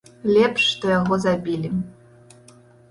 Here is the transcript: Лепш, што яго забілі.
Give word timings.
Лепш, 0.37 0.61
што 0.71 0.85
яго 0.99 1.21
забілі. 1.27 1.69